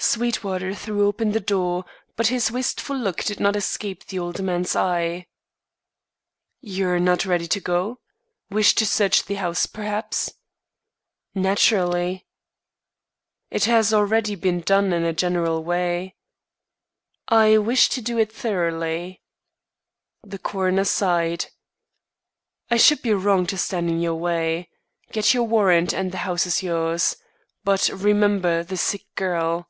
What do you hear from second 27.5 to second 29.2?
But remember the sick